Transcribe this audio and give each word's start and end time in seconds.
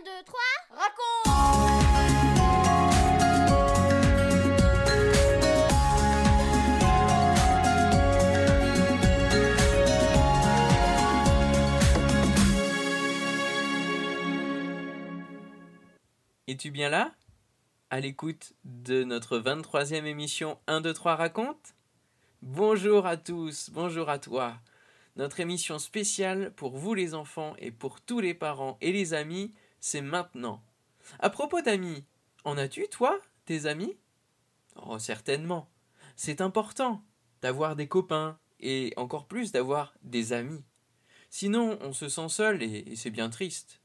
Un, 0.00 0.04
deux, 0.04 0.24
trois, 0.24 0.40
raconte. 0.70 1.26
Es-tu 16.46 16.70
bien 16.70 16.88
là? 16.88 17.12
À 17.90 18.00
l'écoute 18.00 18.52
de 18.64 19.04
notre 19.04 19.38
23e 19.38 20.04
émission 20.04 20.58
1, 20.66 20.80
2, 20.82 20.92
3 20.92 21.16
raconte. 21.16 21.74
Bonjour 22.42 23.06
à 23.06 23.16
tous, 23.16 23.70
bonjour 23.70 24.08
à 24.08 24.18
toi. 24.18 24.54
Notre 25.16 25.40
émission 25.40 25.78
spéciale 25.78 26.52
pour 26.54 26.76
vous 26.76 26.94
les 26.94 27.14
enfants 27.14 27.54
et 27.58 27.70
pour 27.70 28.00
tous 28.00 28.20
les 28.20 28.34
parents 28.34 28.78
et 28.80 28.92
les 28.92 29.12
amis, 29.14 29.52
c'est 29.80 30.02
maintenant. 30.02 30.62
À 31.18 31.30
propos 31.30 31.60
d'amis, 31.60 32.04
en 32.44 32.56
as-tu 32.56 32.88
toi, 32.88 33.18
tes 33.44 33.66
amis? 33.66 33.96
Oh, 34.76 34.98
certainement. 34.98 35.68
C'est 36.16 36.40
important 36.40 37.02
d'avoir 37.42 37.76
des 37.76 37.88
copains 37.88 38.38
et 38.60 38.92
encore 38.96 39.26
plus 39.26 39.52
d'avoir 39.52 39.94
des 40.02 40.32
amis. 40.32 40.62
Sinon, 41.30 41.78
on 41.80 41.92
se 41.92 42.08
sent 42.08 42.28
seul 42.28 42.62
et, 42.62 42.84
et 42.86 42.96
c'est 42.96 43.10
bien 43.10 43.30
triste. 43.30 43.80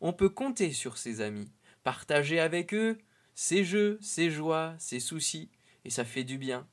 On 0.00 0.12
peut 0.12 0.28
compter 0.28 0.72
sur 0.72 0.98
ses 0.98 1.20
amis, 1.20 1.50
partager 1.82 2.40
avec 2.40 2.74
eux 2.74 2.98
ses 3.34 3.64
jeux, 3.64 3.98
ses 4.00 4.30
joies, 4.30 4.74
ses 4.78 5.00
soucis, 5.00 5.50
et 5.84 5.90
ça 5.90 6.04
fait 6.04 6.24
du 6.24 6.38
bien. 6.38 6.68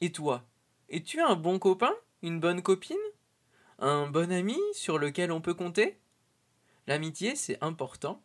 Et 0.00 0.12
toi, 0.12 0.48
es-tu 0.88 1.20
un 1.20 1.36
bon 1.36 1.58
copain? 1.58 1.92
Une 2.22 2.40
bonne 2.40 2.62
copine? 2.62 2.96
Un 3.78 4.06
bon 4.06 4.32
ami 4.32 4.58
sur 4.72 4.98
lequel 4.98 5.30
on 5.32 5.40
peut 5.40 5.54
compter? 5.54 6.00
L'amitié, 6.86 7.34
c'est 7.34 7.62
important, 7.62 8.22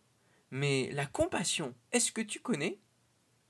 mais 0.51 0.89
la 0.91 1.05
compassion, 1.05 1.73
est-ce 1.91 2.11
que 2.11 2.21
tu 2.21 2.39
connais? 2.39 2.79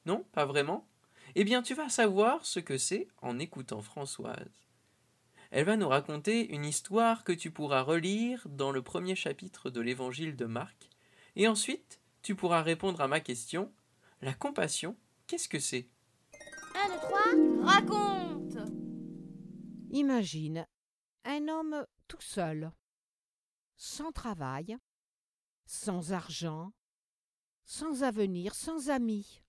Non, 0.05 0.25
pas 0.31 0.45
vraiment 0.45 0.87
Eh 1.35 1.43
bien, 1.43 1.61
tu 1.61 1.73
vas 1.73 1.89
savoir 1.89 2.45
ce 2.45 2.59
que 2.59 2.77
c'est 2.77 3.07
en 3.21 3.39
écoutant 3.39 3.81
Françoise. 3.81 4.49
Elle 5.51 5.65
va 5.65 5.75
nous 5.75 5.89
raconter 5.89 6.53
une 6.53 6.63
histoire 6.63 7.25
que 7.25 7.33
tu 7.33 7.51
pourras 7.51 7.81
relire 7.81 8.47
dans 8.47 8.71
le 8.71 8.81
premier 8.81 9.15
chapitre 9.15 9.69
de 9.69 9.81
l'évangile 9.81 10.37
de 10.37 10.45
Marc, 10.45 10.89
et 11.35 11.47
ensuite 11.47 11.99
tu 12.21 12.35
pourras 12.35 12.61
répondre 12.61 13.01
à 13.01 13.07
ma 13.07 13.19
question. 13.19 13.71
La 14.21 14.33
compassion, 14.33 14.95
qu'est-ce 15.27 15.49
que 15.49 15.59
c'est? 15.59 15.89
Un, 16.75 16.87
deux, 16.87 16.99
trois, 17.01 17.65
raconte 17.65 18.57
Imagine 19.91 20.65
un 21.25 21.47
homme 21.49 21.85
tout 22.07 22.21
seul, 22.21 22.71
sans 23.75 24.11
travail, 24.13 24.77
sans 25.71 26.11
argent, 26.11 26.73
sans 27.63 28.03
avenir, 28.03 28.55
sans 28.55 28.89
amis. 28.89 29.41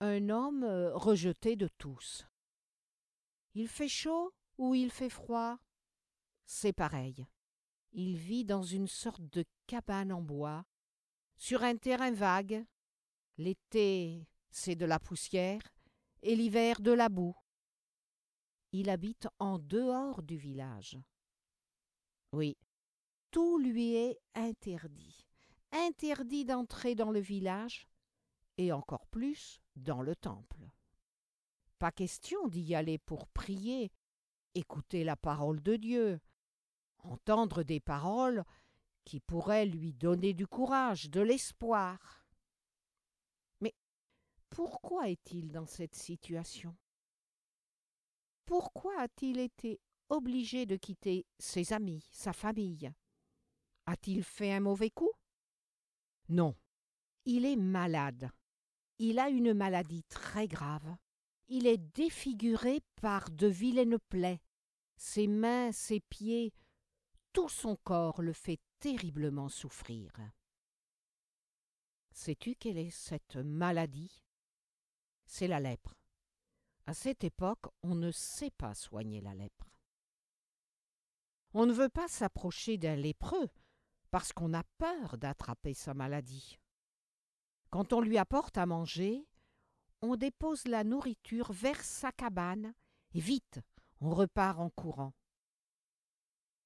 Un 0.00 0.30
homme 0.30 0.64
euh, 0.64 0.96
rejeté 0.96 1.56
de 1.56 1.68
tous. 1.76 2.26
Il 3.52 3.68
fait 3.68 3.88
chaud 3.88 4.32
ou 4.56 4.74
il 4.74 4.90
fait 4.90 5.10
froid? 5.10 5.58
C'est 6.46 6.72
pareil. 6.72 7.26
Il 7.92 8.16
vit 8.16 8.46
dans 8.46 8.62
une 8.62 8.88
sorte 8.88 9.20
de 9.20 9.44
cabane 9.66 10.10
en 10.10 10.22
bois, 10.22 10.64
sur 11.36 11.64
un 11.64 11.76
terrain 11.76 12.10
vague. 12.10 12.64
L'été, 13.36 14.26
c'est 14.50 14.74
de 14.74 14.86
la 14.86 14.98
poussière, 14.98 15.62
et 16.22 16.34
l'hiver 16.34 16.80
de 16.80 16.92
la 16.92 17.10
boue. 17.10 17.36
Il 18.72 18.88
habite 18.88 19.28
en 19.38 19.58
dehors 19.58 20.22
du 20.22 20.38
village. 20.38 20.98
Oui, 22.32 22.56
tout 23.34 23.58
lui 23.58 23.96
est 23.96 24.20
interdit. 24.36 25.26
Interdit 25.72 26.44
d'entrer 26.44 26.94
dans 26.94 27.10
le 27.10 27.18
village, 27.18 27.88
et 28.58 28.70
encore 28.70 29.08
plus 29.08 29.60
dans 29.74 30.02
le 30.02 30.14
temple. 30.14 30.70
Pas 31.80 31.90
question 31.90 32.46
d'y 32.46 32.76
aller 32.76 32.96
pour 32.96 33.26
prier, 33.26 33.90
écouter 34.54 35.02
la 35.02 35.16
parole 35.16 35.60
de 35.60 35.74
Dieu, 35.74 36.20
entendre 36.98 37.64
des 37.64 37.80
paroles 37.80 38.44
qui 39.04 39.18
pourraient 39.18 39.66
lui 39.66 39.92
donner 39.92 40.32
du 40.32 40.46
courage, 40.46 41.10
de 41.10 41.20
l'espoir. 41.20 42.24
Mais 43.60 43.74
pourquoi 44.48 45.08
est-il 45.08 45.50
dans 45.50 45.66
cette 45.66 45.96
situation? 45.96 46.76
Pourquoi 48.46 49.00
a-t-il 49.00 49.40
été 49.40 49.80
obligé 50.08 50.66
de 50.66 50.76
quitter 50.76 51.26
ses 51.40 51.72
amis, 51.72 52.06
sa 52.12 52.32
famille? 52.32 52.94
A-t-il 53.86 54.24
fait 54.24 54.52
un 54.52 54.60
mauvais 54.60 54.90
coup? 54.90 55.12
Non, 56.28 56.56
il 57.24 57.44
est 57.44 57.56
malade. 57.56 58.30
Il 58.98 59.18
a 59.18 59.28
une 59.28 59.52
maladie 59.52 60.04
très 60.04 60.46
grave. 60.46 60.96
Il 61.48 61.66
est 61.66 61.78
défiguré 61.78 62.80
par 63.02 63.30
de 63.30 63.46
vilaines 63.46 63.98
plaies. 64.08 64.40
Ses 64.96 65.26
mains, 65.26 65.72
ses 65.72 66.00
pieds, 66.00 66.52
tout 67.32 67.48
son 67.48 67.76
corps 67.76 68.22
le 68.22 68.32
fait 68.32 68.60
terriblement 68.78 69.48
souffrir. 69.48 70.12
Sais-tu 72.12 72.54
quelle 72.54 72.78
est 72.78 72.90
cette 72.90 73.36
maladie? 73.36 74.22
C'est 75.26 75.48
la 75.48 75.60
lèpre. 75.60 75.94
À 76.86 76.94
cette 76.94 77.24
époque, 77.24 77.66
on 77.82 77.94
ne 77.94 78.10
sait 78.12 78.52
pas 78.52 78.74
soigner 78.74 79.20
la 79.20 79.34
lèpre. 79.34 79.70
On 81.54 81.66
ne 81.66 81.72
veut 81.72 81.88
pas 81.88 82.08
s'approcher 82.08 82.78
d'un 82.78 82.96
lépreux 82.96 83.48
parce 84.14 84.32
qu'on 84.32 84.54
a 84.54 84.62
peur 84.78 85.18
d'attraper 85.18 85.74
sa 85.74 85.92
maladie. 85.92 86.60
Quand 87.70 87.92
on 87.92 88.00
lui 88.00 88.16
apporte 88.16 88.56
à 88.56 88.64
manger, 88.64 89.26
on 90.02 90.14
dépose 90.14 90.68
la 90.68 90.84
nourriture 90.84 91.50
vers 91.50 91.82
sa 91.82 92.12
cabane 92.12 92.74
et 93.12 93.18
vite, 93.18 93.58
on 94.00 94.10
repart 94.10 94.60
en 94.60 94.70
courant. 94.70 95.14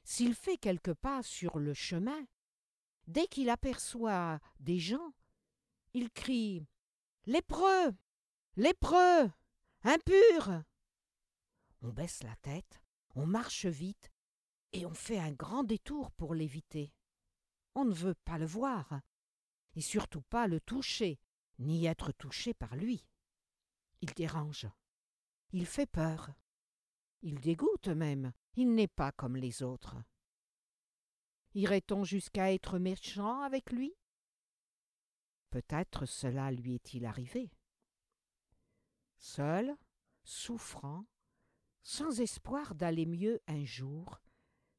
S'il 0.05 0.35
fait 0.35 0.59
quelques 0.59 0.93
pas 0.93 1.23
sur 1.23 1.59
le 1.59 1.73
chemin, 1.73 2.23
dès 3.07 3.27
qu'il 3.27 3.49
aperçoit 3.49 4.41
des 4.61 4.79
gens, 4.79 5.15
il 5.95 6.11
crie 6.11 6.67
Lépreux 7.25 7.97
Lépreux 8.57 9.31
Impur 9.85 10.65
On 11.81 11.89
baisse 11.89 12.23
la 12.25 12.37
tête, 12.43 12.83
on 13.15 13.25
marche 13.25 13.65
vite, 13.65 14.13
et 14.75 14.85
on 14.85 14.93
fait 14.93 15.19
un 15.19 15.33
grand 15.33 15.65
détour 15.65 16.11
pour 16.11 16.35
l'éviter. 16.35 16.93
On 17.81 17.85
ne 17.85 17.95
veut 17.95 18.17
pas 18.25 18.39
le 18.39 18.45
voir, 18.45 19.03
et 19.77 19.81
surtout 19.81 20.23
pas 20.23 20.49
le 20.49 20.59
toucher, 20.59 21.21
ni 21.61 21.87
être 21.87 22.11
touché 22.11 22.53
par 22.53 22.75
lui. 22.75 23.07
Il 24.01 24.13
dérange. 24.15 24.67
Il 25.53 25.65
fait 25.65 25.87
peur. 25.87 26.33
Il 27.23 27.39
dégoûte 27.39 27.87
même. 27.87 28.33
Il 28.57 28.75
n'est 28.75 28.89
pas 28.89 29.13
comme 29.13 29.37
les 29.37 29.63
autres. 29.63 29.95
Irait-on 31.55 32.03
jusqu'à 32.03 32.53
être 32.53 32.81
méchant 32.81 33.43
avec 33.43 33.71
lui? 33.71 33.95
Peut-être 35.51 36.05
cela 36.05 36.51
lui 36.51 36.75
est-il 36.75 37.07
arrivé. 37.07 37.49
Seul, 39.19 39.77
souffrant, 40.25 41.07
sans 41.85 42.21
espoir 42.21 42.75
d'aller 42.75 43.07
mieux 43.07 43.41
un 43.47 43.65
jour, 43.65 44.21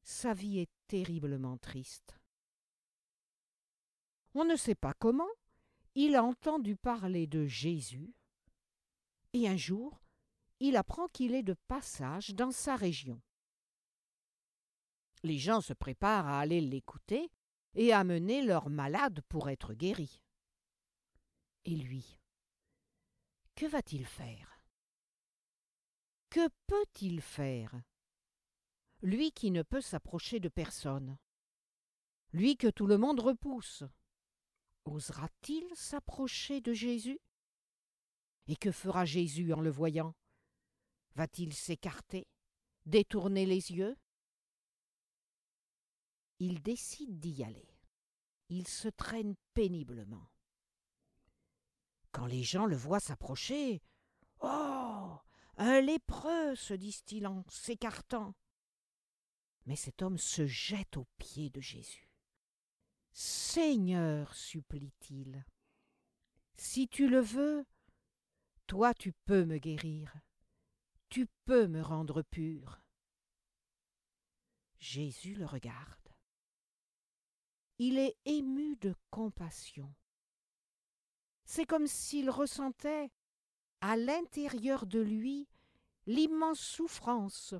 sa 0.02 0.34
vie 0.34 0.58
est 0.58 0.70
terriblement 0.86 1.56
triste. 1.56 2.19
On 4.34 4.44
ne 4.44 4.56
sait 4.56 4.74
pas 4.74 4.94
comment, 4.94 5.28
il 5.94 6.14
a 6.14 6.22
entendu 6.22 6.76
parler 6.76 7.26
de 7.26 7.46
Jésus, 7.46 8.14
et 9.32 9.48
un 9.48 9.56
jour, 9.56 10.00
il 10.60 10.76
apprend 10.76 11.08
qu'il 11.08 11.34
est 11.34 11.42
de 11.42 11.54
passage 11.66 12.30
dans 12.34 12.52
sa 12.52 12.76
région. 12.76 13.20
Les 15.22 15.38
gens 15.38 15.60
se 15.60 15.72
préparent 15.72 16.28
à 16.28 16.40
aller 16.40 16.60
l'écouter 16.60 17.30
et 17.74 17.92
à 17.92 18.04
mener 18.04 18.42
leur 18.42 18.70
malade 18.70 19.20
pour 19.28 19.48
être 19.48 19.74
guéri. 19.74 20.22
Et 21.64 21.76
lui, 21.76 22.18
que 23.54 23.66
va-t-il 23.66 24.06
faire? 24.06 24.62
Que 26.30 26.48
peut-il 26.66 27.20
faire? 27.20 27.74
Lui 29.02 29.32
qui 29.32 29.50
ne 29.50 29.62
peut 29.62 29.80
s'approcher 29.80 30.40
de 30.40 30.48
personne, 30.48 31.18
lui 32.32 32.56
que 32.56 32.68
tout 32.68 32.86
le 32.86 32.98
monde 32.98 33.20
repousse, 33.20 33.84
osera-t-il 34.90 35.64
s'approcher 35.74 36.60
de 36.60 36.72
Jésus? 36.72 37.20
Et 38.46 38.56
que 38.56 38.72
fera 38.72 39.04
Jésus 39.04 39.52
en 39.52 39.60
le 39.60 39.70
voyant? 39.70 40.14
Va-t-il 41.14 41.54
s'écarter, 41.54 42.26
détourner 42.86 43.46
les 43.46 43.72
yeux? 43.72 43.96
Il 46.38 46.62
décide 46.62 47.18
d'y 47.18 47.44
aller. 47.44 47.68
Il 48.48 48.66
se 48.66 48.88
traîne 48.88 49.36
péniblement. 49.54 50.30
Quand 52.12 52.26
les 52.26 52.42
gens 52.42 52.66
le 52.66 52.76
voient 52.76 53.00
s'approcher, 53.00 53.82
Oh 54.40 55.18
Un 55.56 55.80
lépreux 55.80 56.56
se 56.56 56.74
disent-ils 56.74 57.26
en 57.26 57.44
s'écartant. 57.48 58.34
Mais 59.66 59.76
cet 59.76 60.02
homme 60.02 60.18
se 60.18 60.46
jette 60.46 60.96
aux 60.96 61.06
pieds 61.18 61.50
de 61.50 61.60
Jésus. 61.60 62.09
Seigneur, 63.12 64.34
supplie-t-il, 64.34 65.44
si 66.56 66.88
tu 66.88 67.08
le 67.08 67.20
veux, 67.20 67.64
toi 68.66 68.94
tu 68.94 69.12
peux 69.12 69.44
me 69.44 69.58
guérir, 69.58 70.14
tu 71.08 71.26
peux 71.44 71.66
me 71.66 71.82
rendre 71.82 72.22
pur. 72.22 72.80
Jésus 74.78 75.34
le 75.34 75.46
regarde. 75.46 76.08
Il 77.78 77.98
est 77.98 78.16
ému 78.26 78.76
de 78.76 78.94
compassion. 79.10 79.94
C'est 81.44 81.66
comme 81.66 81.86
s'il 81.86 82.30
ressentait 82.30 83.10
à 83.80 83.96
l'intérieur 83.96 84.86
de 84.86 85.00
lui 85.00 85.48
l'immense 86.06 86.60
souffrance 86.60 87.54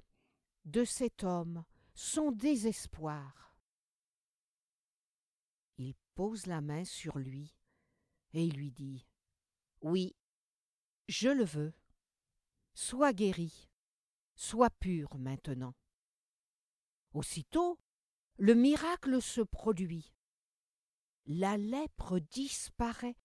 de 0.65 0.85
cet 0.85 1.25
homme, 1.25 1.65
son 1.95 2.33
désespoir. 2.33 3.50
Pose 6.21 6.45
la 6.45 6.61
main 6.61 6.85
sur 6.85 7.17
lui 7.17 7.57
et 8.35 8.47
lui 8.47 8.71
dit 8.73 9.07
Oui, 9.81 10.15
je 11.09 11.31
le 11.31 11.45
veux. 11.45 11.73
Sois 12.75 13.15
guéri, 13.15 13.71
sois 14.35 14.69
pur 14.69 15.17
maintenant. 15.17 15.75
Aussitôt, 17.15 17.79
le 18.37 18.55
miracle 18.55 19.23
se 19.23 19.41
produit. 19.41 20.13
La 21.25 21.57
lèpre 21.57 22.19
disparaît 22.19 23.17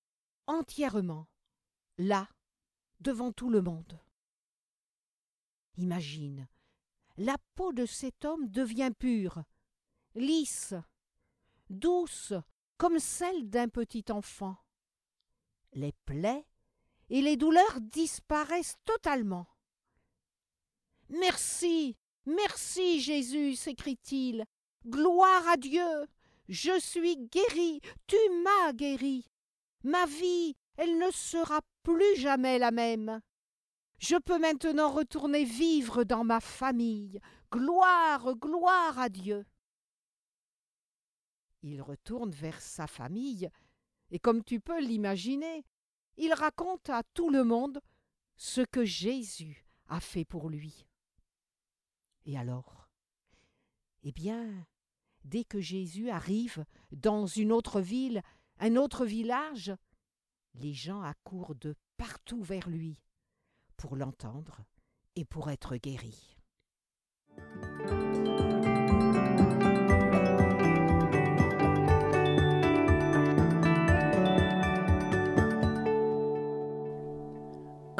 entièrement, 0.47 1.27
là, 1.97 2.29
devant 3.01 3.33
tout 3.33 3.49
le 3.49 3.61
monde. 3.61 3.99
Imagine, 5.75 6.47
la 7.17 7.35
peau 7.55 7.73
de 7.73 7.85
cet 7.85 8.23
homme 8.23 8.47
devient 8.47 8.93
pure, 8.97 9.43
lisse, 10.15 10.73
douce 11.69 12.31
comme 12.77 12.99
celle 12.99 13.49
d'un 13.49 13.67
petit 13.67 14.05
enfant. 14.09 14.57
Les 15.73 15.93
plaies 16.05 16.45
et 17.09 17.21
les 17.21 17.37
douleurs 17.37 17.81
disparaissent 17.81 18.77
totalement. 18.85 19.47
Merci, 21.09 21.97
merci 22.25 22.99
Jésus, 22.99 23.55
s'écrie-t-il. 23.55 24.45
Gloire 24.87 25.47
à 25.47 25.57
Dieu. 25.57 26.07
Je 26.47 26.79
suis 26.79 27.17
guéri, 27.17 27.81
tu 28.07 28.17
m'as 28.43 28.73
guéri. 28.73 29.29
Ma 29.83 30.05
vie, 30.05 30.55
elle 30.77 30.97
ne 30.97 31.11
sera 31.11 31.61
plus 31.83 32.15
jamais 32.15 32.59
la 32.59 32.71
même. 32.71 33.21
Je 33.99 34.15
peux 34.17 34.37
maintenant 34.37 34.89
retourner 34.89 35.43
vivre 35.43 36.03
dans 36.03 36.23
ma 36.23 36.39
famille. 36.39 37.19
Gloire, 37.51 38.35
gloire 38.35 38.99
à 38.99 39.09
Dieu. 39.09 39.45
Il 41.67 41.81
retourne 41.81 42.29
vers 42.29 42.61
sa 42.61 42.85
famille, 42.85 43.49
et 44.11 44.19
comme 44.19 44.43
tu 44.43 44.59
peux 44.59 44.79
l'imaginer, 44.79 45.65
il 46.15 46.31
raconte 46.31 46.91
à 46.91 47.01
tout 47.15 47.31
le 47.31 47.43
monde 47.43 47.81
ce 48.35 48.61
que 48.61 48.85
Jésus 48.85 49.65
a 49.87 49.99
fait 49.99 50.25
pour 50.25 50.51
lui. 50.51 50.85
Et 52.25 52.37
alors? 52.37 52.87
Eh 54.03 54.11
bien, 54.11 54.67
dès 55.23 55.43
que 55.43 55.59
Jésus 55.59 56.11
arrive 56.11 56.65
dans 56.91 57.25
une 57.25 57.51
autre 57.51 57.81
ville, 57.81 58.21
un 58.59 58.75
autre 58.75 59.03
village, 59.03 59.73
les 60.53 60.73
gens 60.73 61.01
accourent 61.01 61.55
de 61.55 61.75
partout 61.97 62.43
vers 62.43 62.69
lui 62.69 63.01
pour 63.75 63.95
l'entendre 63.95 64.63
et 65.15 65.25
pour 65.25 65.49
être 65.49 65.77
guéris. 65.77 66.37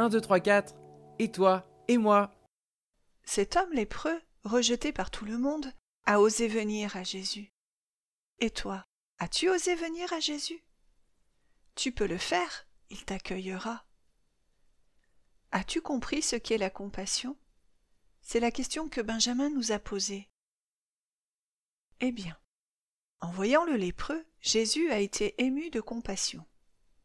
1, 0.05 0.09
2, 0.09 0.21
3, 0.21 0.39
4, 0.39 0.75
et 1.17 1.31
toi, 1.31 1.67
et 1.87 1.97
moi. 1.97 2.31
Cet 3.23 3.55
homme 3.55 3.73
lépreux, 3.73 4.21
rejeté 4.43 4.93
par 4.93 5.09
tout 5.09 5.25
le 5.25 5.39
monde, 5.39 5.73
a 6.05 6.19
osé 6.19 6.47
venir 6.47 6.95
à 6.95 7.03
Jésus. 7.03 7.51
Et 8.37 8.51
toi, 8.51 8.85
as-tu 9.17 9.49
osé 9.49 9.73
venir 9.73 10.13
à 10.13 10.19
Jésus? 10.19 10.63
Tu 11.73 11.91
peux 11.91 12.05
le 12.05 12.19
faire, 12.19 12.67
il 12.91 13.03
t'accueillera. 13.03 13.83
As-tu 15.51 15.81
compris 15.81 16.21
ce 16.21 16.35
qu'est 16.35 16.59
la 16.59 16.69
compassion? 16.69 17.35
C'est 18.21 18.39
la 18.39 18.51
question 18.51 18.89
que 18.89 19.01
Benjamin 19.01 19.49
nous 19.49 19.71
a 19.71 19.79
posée. 19.79 20.29
Eh 21.99 22.11
bien, 22.11 22.37
en 23.21 23.31
voyant 23.31 23.65
le 23.65 23.75
lépreux, 23.75 24.23
Jésus 24.39 24.91
a 24.91 24.99
été 24.99 25.33
ému 25.43 25.71
de 25.71 25.81
compassion. 25.81 26.45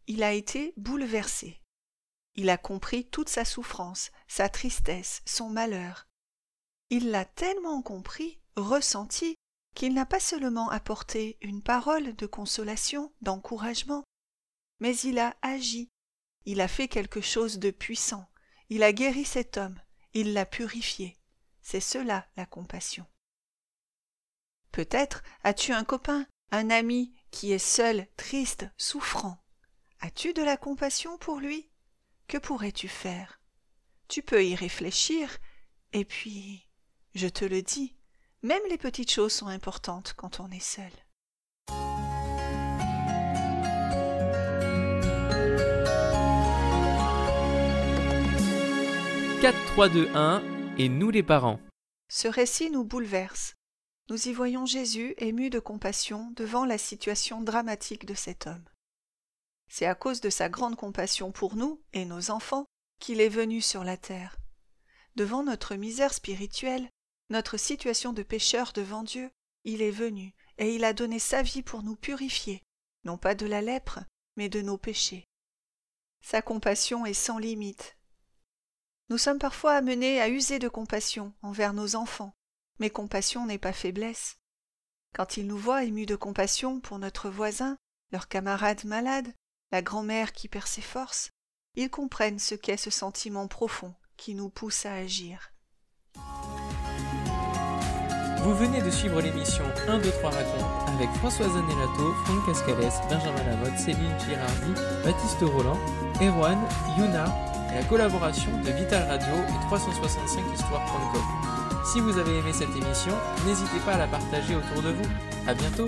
Il 0.06 0.23
a 0.23 0.35
été 0.35 0.75
bouleversé. 0.76 1.62
Il 2.35 2.50
a 2.50 2.56
compris 2.56 3.09
toute 3.09 3.29
sa 3.29 3.44
souffrance, 3.44 4.11
sa 4.29 4.49
tristesse, 4.49 5.23
son 5.27 5.50
malheur. 5.50 6.09
Il 6.91 7.11
l'a 7.11 7.25
tellement 7.25 7.82
compris, 7.82 8.41
ressenti, 8.56 9.37
qu'il 9.75 9.94
n'a 9.94 10.06
pas 10.06 10.21
seulement 10.21 10.69
apporté 10.71 11.38
une 11.41 11.62
parole 11.62 12.15
de 12.17 12.27
consolation, 12.27 13.12
d'encouragement, 13.21 14.05
mais 14.81 14.97
il 14.99 15.19
a 15.19 15.37
agi, 15.43 15.88
il 16.44 16.61
a 16.61 16.69
fait 16.69 16.88
quelque 16.88 17.21
chose 17.21 17.59
de 17.59 17.71
puissant, 17.71 18.29
il 18.69 18.82
a 18.82 18.93
guéri 18.93 19.25
cet 19.25 19.56
homme, 19.56 19.81
il 20.15 20.32
l'a 20.32 20.47
purifié. 20.47 21.19
C'est 21.62 21.81
cela 21.81 22.27
la 22.37 22.47
compassion. 22.47 23.06
Peut-être 24.73 25.23
as-tu 25.44 25.73
un 25.73 25.85
copain, 25.85 26.27
un 26.50 26.71
ami 26.71 27.15
qui 27.31 27.53
est 27.53 27.59
seul, 27.59 28.09
triste, 28.17 28.67
souffrant. 28.77 29.43
As-tu 30.00 30.32
de 30.32 30.43
la 30.43 30.56
compassion 30.56 31.19
pour 31.19 31.38
lui? 31.38 31.69
Que 32.31 32.38
pourrais-tu 32.38 32.87
faire? 32.87 33.41
Tu 34.06 34.23
peux 34.23 34.47
y 34.47 34.55
réfléchir, 34.55 35.38
et 35.93 36.05
puis, 36.05 36.69
je 37.17 37.27
te 37.27 37.44
le 37.44 37.61
dis, 37.61 37.97
même 38.44 38.62
les 38.69 38.79
petites 38.79 39.11
choses 39.11 39.32
sont 39.32 39.49
importantes 39.49 40.15
quand 40.17 40.38
on 40.38 40.49
est 40.53 40.61
seul. 40.61 40.85
«4, 49.43 49.67
3, 49.73 49.88
2, 49.88 50.09
1 50.15 50.44
et 50.79 50.88
nous 50.88 51.11
les 51.11 51.25
parents. 51.25 51.59
Ce 52.09 52.29
récit 52.29 52.71
nous 52.71 52.85
bouleverse. 52.85 53.55
Nous 54.09 54.29
y 54.29 54.32
voyons 54.32 54.67
Jésus 54.67 55.17
ému 55.19 55.50
de 55.50 55.59
compassion 55.59 56.32
devant 56.37 56.65
la 56.65 56.79
situation 56.79 57.43
dramatique 57.43 58.06
de 58.06 58.15
cet 58.15 58.47
homme. 58.47 58.62
C'est 59.72 59.86
à 59.86 59.94
cause 59.94 60.20
de 60.20 60.31
sa 60.31 60.48
grande 60.48 60.74
compassion 60.74 61.31
pour 61.31 61.55
nous 61.55 61.81
et 61.93 62.05
nos 62.05 62.32
enfants 62.32 62.67
qu'il 62.98 63.20
est 63.20 63.29
venu 63.29 63.60
sur 63.60 63.84
la 63.84 63.96
terre. 63.96 64.36
Devant 65.15 65.44
notre 65.44 65.77
misère 65.77 66.12
spirituelle, 66.12 66.91
notre 67.31 67.56
situation 67.56 68.12
de 68.12 68.24
pécheur 68.24 68.72
devant 68.72 69.05
Dieu, 69.05 69.31
il 69.62 69.81
est 69.81 69.93
venu, 69.93 70.34
et 70.58 70.74
il 70.74 70.84
a 70.84 70.93
donné 70.93 71.20
sa 71.20 71.43
vie 71.43 71.62
pour 71.62 71.84
nous 71.84 71.94
purifier, 71.94 72.62
non 73.05 73.17
pas 73.17 73.36
de 73.36 73.46
la 73.46 73.62
lèpre, 73.62 74.00
mais 74.36 74.48
de 74.48 74.60
nos 74.60 74.77
péchés. 74.77 75.29
Sa 76.20 76.43
compassion 76.43 77.06
est 77.06 77.15
sans 77.15 77.39
limite. 77.39 77.96
Nous 79.08 79.19
sommes 79.19 79.39
parfois 79.39 79.74
amenés 79.74 80.20
à 80.20 80.29
user 80.29 80.58
de 80.58 80.69
compassion 80.69 81.32
envers 81.43 81.74
nos 81.74 81.94
enfants, 81.94 82.34
mais 82.81 82.91
compassion 82.91 83.46
n'est 83.46 83.58
pas 83.58 83.72
faiblesse. 83.72 84.39
Quand 85.15 85.36
ils 85.36 85.46
nous 85.46 85.58
voient 85.58 85.84
émus 85.84 86.06
de 86.06 86.17
compassion 86.17 86.81
pour 86.81 86.98
notre 86.98 87.31
voisin, 87.31 87.77
leur 88.10 88.27
camarade 88.27 88.84
malade, 88.84 89.32
la 89.72 89.82
grand-mère 89.82 90.32
qui 90.32 90.48
perd 90.48 90.67
ses 90.67 90.82
forces, 90.82 91.31
ils 91.77 91.91
comprennent 91.91 92.39
ce 92.39 92.55
qu'est 92.55 92.77
ce 92.77 92.91
sentiment 92.91 93.46
profond 93.46 93.94
qui 94.17 94.34
nous 94.34 94.48
pousse 94.48 94.86
à 94.86 94.94
agir. 94.94 95.53
Vous 98.43 98.55
venez 98.55 98.81
de 98.81 98.91
suivre 98.91 99.20
l'émission 99.20 99.65
1, 99.86 99.98
2, 99.98 100.10
3 100.10 100.31
raconte 100.31 100.89
avec 100.89 101.10
Françoise 101.19 101.50
Anelato, 101.50 102.15
Franck 102.24 102.46
Cascales, 102.46 102.93
Benjamin 103.08 103.44
Lamotte, 103.44 103.79
Céline 103.79 104.19
Girardi, 104.19 104.81
Baptiste 105.05 105.43
Roland, 105.43 105.79
Erwan, 106.22 106.58
Yuna 106.98 107.27
et 107.70 107.74
la 107.77 107.84
collaboration 107.84 108.50
de 108.62 108.70
Vital 108.70 109.06
Radio 109.08 109.34
et 109.34 109.74
365histoire.com. 109.74 111.22
Si 111.93 112.00
vous 112.00 112.17
avez 112.17 112.39
aimé 112.39 112.53
cette 112.53 112.74
émission, 112.74 113.12
n'hésitez 113.46 113.79
pas 113.84 113.93
à 113.93 113.98
la 113.98 114.06
partager 114.06 114.56
autour 114.56 114.82
de 114.82 114.91
vous. 114.91 115.08
À 115.46 115.55
bientôt! 115.55 115.86